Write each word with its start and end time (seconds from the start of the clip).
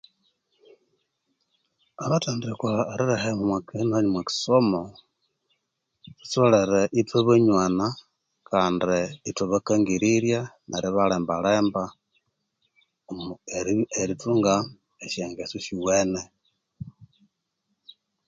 Abathendekwa 2.03 2.71
erilehema 2.93 3.39
mu 3.51 3.55
nani 3.89 4.07
omwa 4.09 4.21
kyisomo 4.27 4.81
thutholere 6.17 6.81
ithwa 6.99 7.17
banywana 7.27 7.85
kandi 8.49 8.85
ithwabakangirirya 9.29 10.41
neri 10.69 10.89
balemba 10.95 11.35
lemba 11.43 11.83
omu 13.09 13.21
omu 13.59 13.83
erithunga 14.03 14.53
esya 15.05 15.25
ngeso 15.29 15.55
esiwene 15.59 16.21